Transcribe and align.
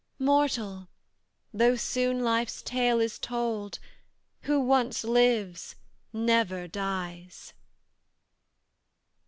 Mortal! 0.17 0.87
though 1.53 1.75
soon 1.75 2.23
life's 2.23 2.63
tale 2.63 2.99
is 2.99 3.19
told; 3.19 3.77
Who 4.45 4.59
once 4.59 5.03
lives, 5.03 5.75
never 6.11 6.67
dies!" 6.67 7.53